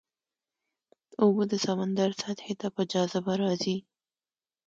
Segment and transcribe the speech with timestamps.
[1.23, 3.77] اوبه د سمندر سطحې ته په جاذبه راځي.